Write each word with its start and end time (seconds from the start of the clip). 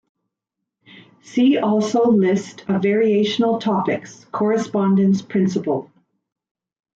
See 1.21 1.59
also 1.59 2.05
list 2.09 2.61
of 2.61 2.81
variational 2.81 3.59
topics, 3.61 4.25
correspondence 4.31 5.21
principle. 5.21 5.91